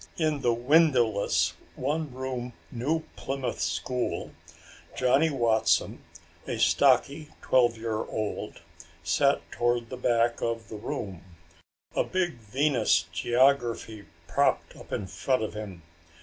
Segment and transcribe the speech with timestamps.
[0.17, 4.31] In the windowless, one room New Plymouth school,
[4.97, 6.01] Johnny Watson,
[6.47, 8.61] a stocky twelve year old,
[9.03, 11.21] sat toward the back of the room,
[11.95, 15.83] a big Venus geography propped up in front of him.